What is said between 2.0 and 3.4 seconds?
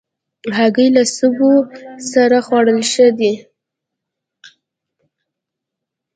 سره خوړل ښه دي.